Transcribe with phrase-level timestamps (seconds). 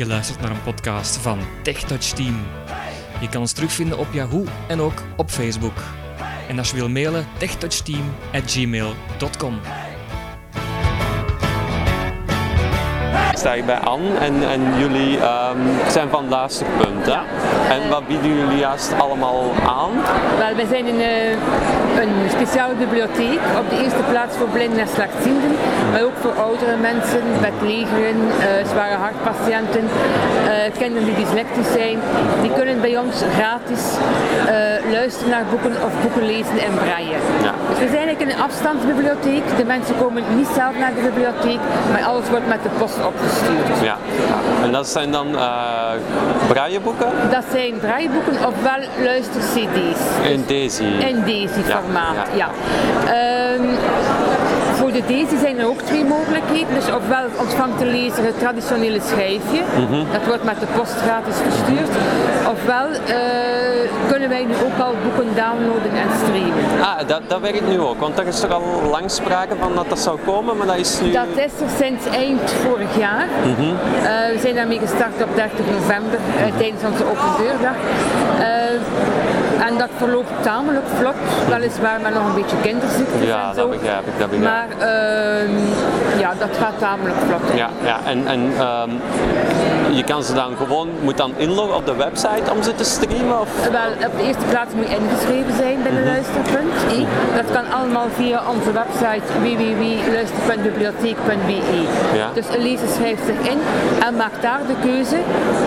[0.00, 2.46] Je luistert naar een podcast van TechTouch Team.
[3.20, 5.82] Je kan ons terugvinden op Yahoo en ook op Facebook.
[6.48, 9.60] En als je wil mailen, techtouchteam.gmail.com.
[13.30, 17.06] Ik sta hier bij Anne en, en jullie ehm, zijn van het laatste punt.
[17.06, 17.18] Hè?
[17.70, 19.92] En wat bieden jullie juist allemaal aan?
[20.38, 24.88] Wel, wij zijn een, eh, een speciale bibliotheek op de eerste plaats voor blinden en
[24.88, 25.52] slechtzienden,
[25.92, 31.98] maar ook voor oudere mensen, bedlegeren, eh zware hartpatiënten, eh, kinderen die dyslectisch zijn.
[32.42, 33.82] Die kunnen bij ons gratis
[34.90, 37.18] luisteren naar boeken of boeken lezen in braille.
[37.46, 37.52] Ja.
[37.68, 39.44] Dus we zijn eigenlijk een afstandsbibliotheek.
[39.56, 41.60] De mensen komen niet zelf naar de bibliotheek,
[41.92, 43.68] maar alles wordt met de post opgestuurd.
[43.82, 43.96] Ja.
[44.62, 45.26] En dat zijn dan
[46.48, 47.08] brailleboeken
[47.40, 50.28] Dat zijn brailleboeken ofwel luister-cd's.
[50.30, 50.82] in Daisy.
[50.84, 52.36] In deze formaat, ja.
[52.36, 52.50] ja.
[53.12, 53.64] Ehm,
[55.00, 56.74] de deze zijn er ook twee mogelijkheden.
[56.74, 60.04] Dus ofwel ontvangt de lezer het traditionele schijfje, Mhm.
[60.12, 61.92] dat wordt met de post gratis verstuurd.
[62.54, 63.16] Ofwel eh,
[64.10, 66.64] kunnen wij nu ook al boeken downloaden en streamen.
[66.82, 69.88] Ah, dat, dat werkt nu ook, want er is toch al lang sprake van dat
[69.88, 71.10] dat zou komen, maar dat is nu...
[71.10, 73.26] Dat is er sinds eind vorig jaar.
[73.44, 73.60] Mhm.
[73.60, 77.76] Eh, we zijn daarmee gestart op 30 november eh, tijdens onze open deurdag.
[79.66, 81.14] En dat verloopt tamelijk vlot,
[81.48, 83.60] weliswaar met nog een beetje kinderziektes Ja, en zo.
[83.60, 84.76] dat begrijp ik, dat begrijp ik.
[84.78, 85.50] Maar ehm,
[86.18, 87.40] ja, dat gaat tamelijk vlot.
[87.54, 87.98] Ja, ja.
[88.04, 88.90] en, en ehm,
[89.90, 93.40] je kan ze dan gewoon, moet dan inloggen op de website om ze te streamen?
[93.40, 93.68] Of?
[93.70, 96.72] Wel, op de eerste plaats moet je ingeschreven zijn bij de luisterpunt.
[96.92, 97.06] I.
[97.36, 101.60] Dat kan allemaal via onze website www.luisterpuntbibliotheek.be.
[102.14, 102.28] Ja.
[102.34, 103.58] Dus een lezer schrijft zich in
[104.06, 105.16] en maakt daar de keuze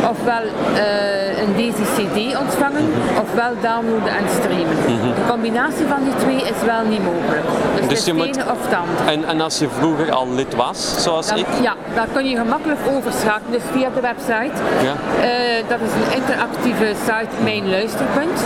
[0.09, 0.41] ofwel
[0.75, 2.91] eh, een Daisy CD ontvangen
[3.21, 4.75] ofwel downloaden en streamen.
[5.15, 7.45] De combinatie van die twee is wel niet mogelijk.
[7.87, 9.13] Dus, Dus je moet- of het ander.
[9.13, 11.45] En, en als je vroeger al lid was, zoals Dan, ik?
[11.61, 13.51] ja, daar kun je gemakkelijk overschakelen.
[13.51, 14.57] Dus via de website.
[14.87, 14.93] Ja.
[15.21, 18.37] Eh, dat is een interactieve site, Mijn Luisterpunt.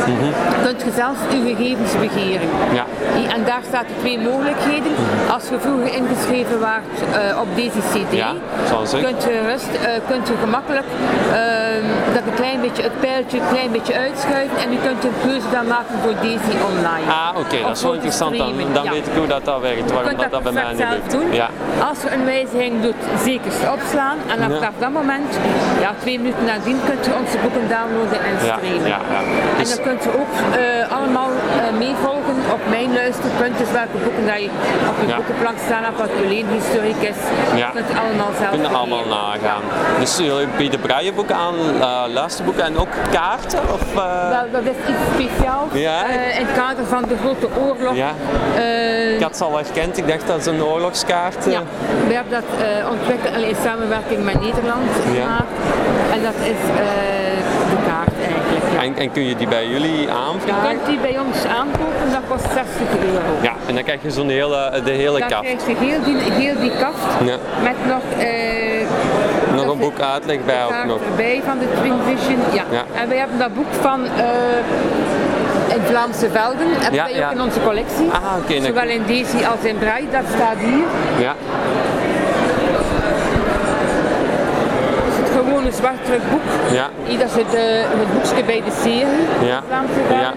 [0.63, 2.47] Kunt je zelf uw gegevens begeren.
[2.73, 2.85] Ja.
[3.35, 4.91] En daar staan de twee mogelijkheden.
[5.33, 8.31] Als je vroeger ingeschreven waart eh, op deze CD, Ja,
[8.69, 9.03] zoals ik.
[9.03, 10.85] kunt je, rust, eh, kunt je gemakkelijk
[11.31, 15.17] ehm, dat een klein beetje, het pijltje een klein beetje uitschuiven en je kunt een
[15.25, 17.05] keuze dan maken voor deze online.
[17.11, 18.37] Ah, oké, dat is wel interessant.
[18.37, 18.91] Dan, dan ja.
[18.91, 21.11] weet ik hoe dat, dat werkt, Je waarom dat, dat bij mij niet zelf lukt.
[21.11, 21.33] doen.
[21.33, 21.49] Ja.
[21.89, 24.17] Als er een wijziging doet, zeker opslaan.
[24.27, 24.49] En Ja.
[24.55, 25.29] vanaf dat moment,
[25.79, 28.88] ja, twee minuten nadien, kunt je onze boeken downloaden en streamen.
[28.93, 29.19] ja, ja.
[29.57, 32.61] En Dus- dan kunt je ook eh, allemaal eh, meevolgen op
[33.07, 33.57] luisterpunt.
[33.57, 34.50] Dus welke boeken dat je
[34.90, 35.16] op je Ja.
[35.16, 36.28] boekenplank staan hebt, wat je
[37.12, 37.19] is.
[37.56, 37.69] Ja.
[37.73, 39.63] kunt allemaal zelf kunnen allemaal nagaan.
[40.00, 43.59] Dus jullie bieden brailleboeken aan, eh, luisterboeken en ook kaarten?
[43.73, 45.97] Of, eh, Wel, dat is iets speciaals Ja.
[46.07, 47.95] eh, in het kader van de grote oorlog.
[47.95, 48.12] Ja.
[49.18, 51.45] Ik had ze al herkend, ik dacht dat is een oorlogskaart.
[51.45, 51.62] Ja,
[52.07, 52.50] we hebben dat
[52.89, 55.22] ontwikkeld in samenwerking met Nederland Ja.
[55.22, 55.56] gemaakt.
[56.13, 56.85] En dat is eh,
[57.72, 58.66] de kaart eigenlijk.
[58.74, 58.76] Ja.
[58.87, 60.69] En, en kun je die bij jullie Je aanvragen?
[60.69, 62.65] kunt die bij ons aankopen, dat kost 60
[63.13, 63.31] euro.
[63.41, 65.41] Ja, en dan krijg je zo'n hele, de hele Dan kaft.
[65.41, 67.35] krijg je heel die, heel die kaft Ja.
[67.63, 70.99] met nog, eh, Nog een boek uitleg bij ook nog.
[71.09, 72.39] erbij van de Twin Vision.
[72.53, 72.63] Ja.
[72.71, 72.83] Ja.
[73.01, 74.03] En wij hebben dat boek van
[75.75, 77.25] in Vlaamse Velden, hebben Ja, wij ja.
[77.27, 78.09] ook in onze collectie.
[78.11, 80.85] Ah, oké, dan- Zowel in Daisy als in Braille, dat staat hier.
[81.25, 81.35] Ja.
[85.19, 85.29] Het
[85.72, 86.41] gewone zwart-druk boek.
[86.73, 86.89] Ja.
[87.17, 87.61] Dat is het, eh,
[88.00, 89.47] het boekje bij de serie.
[89.50, 89.63] Ja.
[90.09, 90.33] Ja.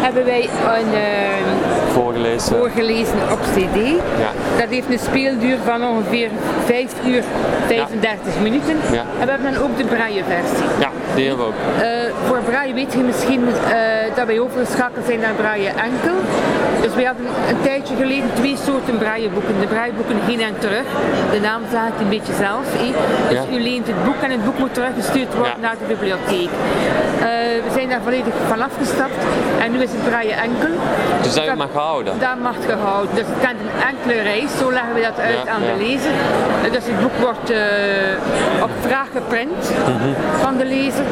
[0.00, 0.48] Hebben wij
[0.80, 2.56] een, eh, Voorgelezen.
[2.56, 3.78] voorgelezen op CD.
[4.18, 4.30] Ja.
[4.58, 6.30] Dat heeft een speelduur van ongeveer
[6.64, 7.22] 5 uur
[7.66, 8.76] 35 minuten.
[8.92, 9.04] Ja.
[9.20, 10.68] En we hebben dan ook de braille versie.
[10.80, 11.82] Ja, die hebben we ook.
[11.82, 11.88] Eh,
[12.26, 16.16] voor braille weet je misschien eh, dat wij overgeschakeld zijn naar braille enkel.
[16.82, 19.54] Dus we hadden een tijdje geleden twee soorten brailleboeken.
[19.60, 20.86] De brailleboeken heen en terug.
[21.32, 22.64] De naam zegt het een beetje zelf.
[23.28, 23.56] Dus Ja.
[23.56, 25.66] u leent het boek en het boek moet teruggestuurd worden Ja.
[25.66, 26.50] naar de bibliotheek.
[26.50, 27.26] Eh,
[27.66, 29.18] we zijn daar volledig van afgestapt
[29.62, 30.72] en nu is het braille enkel.
[31.22, 32.12] Dus dat je mag houden.
[32.18, 33.14] Dat mag gehouden.
[33.14, 36.14] Dus het kent een enkele reis, zo leggen we dat uit Ja, aan de lezer.
[36.64, 39.62] Eh, Dus het boek wordt eh, op vraag geprint
[39.92, 40.08] Mhm.
[40.44, 41.06] van de lezer.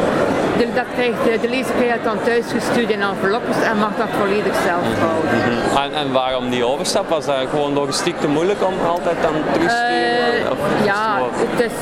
[0.59, 3.93] De, dat krijgt, de, de lezer krijgt het dan thuis gestuurd in enveloppes en mag
[4.03, 5.01] dat volledig zelf Mhm.
[5.09, 5.39] houden.
[5.83, 7.09] En, en waarom die overstap?
[7.09, 10.59] Was dat gewoon logistiek te moeilijk om altijd dan terug te sturen?
[10.79, 11.73] Eh, ja, het is,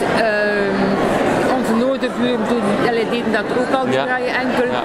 [1.57, 4.05] onze noorderburen doen, allee, deden dat ook al, Ja.
[4.05, 4.65] draaien enkel.
[4.65, 4.83] Ja.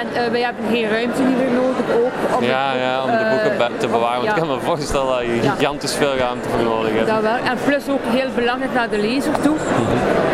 [0.00, 2.36] En eh, wij hebben geen ruimte meer nodig ook.
[2.36, 4.16] Om Ja, boek, ja, om de boeken eh, te bewaren.
[4.16, 4.34] Want ja.
[4.34, 7.06] ik kan me voorstellen dat je gigantisch veel ruimte voor nodig hebt.
[7.06, 7.36] Dat wel.
[7.52, 9.56] En plus ook heel belangrijk naar de lezer toe.
[9.58, 10.29] Houden.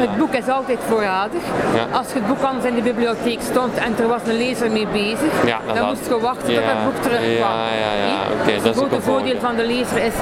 [0.00, 1.42] Het boek is altijd voorradig.
[1.74, 1.98] Ja.
[1.98, 5.32] Als het boek anders in de bibliotheek stond en er was een lezer mee bezig,
[5.66, 7.56] dan had- moest je wachten tot het boek terugkwam.
[7.82, 10.14] ja, ja, Dus dat is het grote voordeel van de lezer is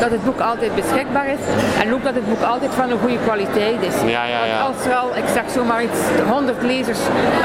[0.00, 1.42] dat het boek altijd beschikbaar is
[1.82, 3.94] en ook dat het boek altijd van een goede kwaliteit is.
[4.16, 4.62] Ja, ja, ja.
[4.62, 5.98] Want als er al, ik zeg zomaar iets,
[6.30, 6.98] 100 lezers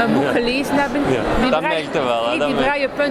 [0.03, 1.01] een boek gelezen hebben,
[1.41, 2.37] die dat braille- je wel, hè,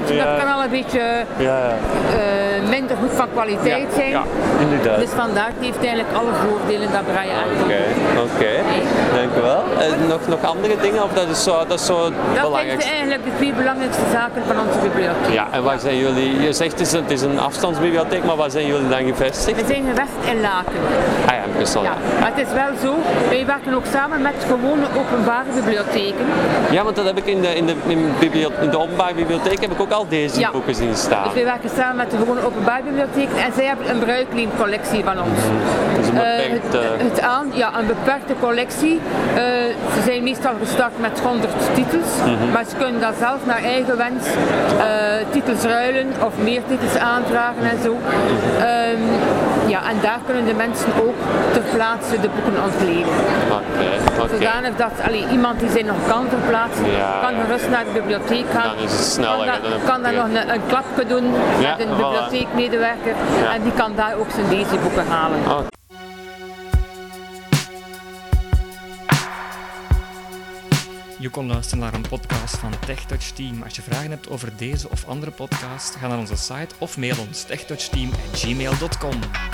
[0.07, 0.25] die Ja.
[0.25, 1.01] dat kan al een beetje
[1.37, 1.75] Ja, ja.
[2.19, 4.11] eh, minder goed van kwaliteit zijn.
[4.11, 4.23] Ja,
[4.61, 4.99] inderdaad.
[5.01, 7.83] Dus vandaar het heeft eigenlijk alle voordelen dat braille echt Oké,
[8.27, 8.53] oké.
[9.15, 9.63] Dank u wel.
[9.79, 11.03] Eh, nog, nog andere dingen?
[11.03, 14.57] Of dat is zo, dat is zo Dat zijn eigenlijk de twee belangrijkste zaken van
[14.67, 15.33] onze bibliotheek.
[15.33, 16.41] Ja, en waar zijn jullie?
[16.41, 19.61] Je zegt het is een, het is een afstandsbibliotheek, maar waar zijn jullie dan gevestigd?
[19.61, 20.81] We zijn gewest in Laken.
[21.27, 21.83] Ah ja, in Brussel.
[21.83, 22.95] Ja, maar het is wel zo,
[23.29, 26.27] wij werken ook samen met gewone openbare bibliotheken.
[26.71, 27.75] ja, want dat heb ik in de, in de,
[28.61, 30.51] in de openbare bibliotheek heb ik ook al deze Ja.
[30.51, 31.25] boeken zien staan.
[31.25, 35.17] Dus wij werken samen met de gewone openbare bibliotheken en zij hebben een bruikleencollectie van
[35.23, 35.41] ons.
[35.97, 36.79] Dus een beperkte...
[36.79, 38.47] het, het aan, ja, een beperkte collectie.
[38.49, 39.45] Eh,
[39.95, 42.53] ze zijn meestal gestart met 100 titels, Mhm.
[42.53, 44.25] maar ze kunnen dat zelf naar eigen wens
[44.79, 44.85] eh,
[45.31, 47.97] titels ruilen of meer titels aanvragen en zo.
[48.59, 49.03] Ehm,
[49.67, 51.15] ja, en daar kunnen de mensen ook
[51.53, 53.15] ter plaatse de boeken ontlenen.
[53.51, 53.89] Oké,
[54.23, 54.29] oké.
[54.35, 58.45] Zodanig dat allee, iemand die zich nog kan verplaatsen, Ja, kan gerust naar de bibliotheek
[58.55, 58.75] gaan.
[58.77, 61.25] Dan is het sneller, Kan, dan kan daar nog een, een klapje doen
[61.61, 61.97] Ja, met een voilà.
[61.97, 63.55] bibliotheekmedewerker Ja.
[63.55, 65.39] en die kan daar ook zijn leesboeken halen.
[65.49, 65.59] Oh,
[71.21, 73.63] Je kon luisteren naar een podcast van TechTouch Team.
[73.63, 77.17] Als je vragen hebt over deze of andere podcast, ga naar onze site of mail
[77.29, 79.48] ons techtouchteam@gmail.com.